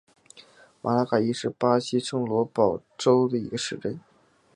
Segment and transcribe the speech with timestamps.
[0.81, 3.99] 马拉卡伊是巴西圣保罗州的一个市镇。